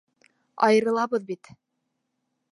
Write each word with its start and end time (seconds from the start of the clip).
Айырылабыҙ 0.67 1.27
бит! 1.27 1.51